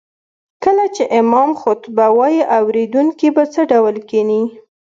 [0.63, 4.43] کله چې امام خطبه وايي اوريدونکي به څه ډول کيني